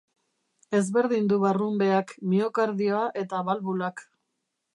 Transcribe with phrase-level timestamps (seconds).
[0.77, 4.05] Ezberdindu barrunbeak, miokardioa eta balbulak.